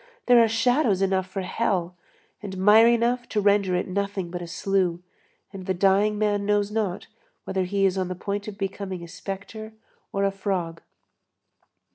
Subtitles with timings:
[0.25, 1.95] There are shadows enough for hell,
[2.41, 4.97] and mire enough to render it nothing but a slough,
[5.53, 7.05] and the dying man knows not
[7.43, 9.73] whether he is on the point of becoming a spectre
[10.11, 10.81] or a frog.